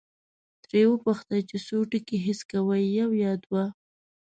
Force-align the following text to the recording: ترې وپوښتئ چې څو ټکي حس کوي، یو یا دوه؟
ترې 0.63 0.81
وپوښتئ 0.87 1.39
چې 1.49 1.57
څو 1.67 1.77
ټکي 1.89 2.17
حس 2.25 2.39
کوي، 2.51 2.83
یو 2.99 3.09
یا 3.23 3.31
دوه؟ 3.43 3.63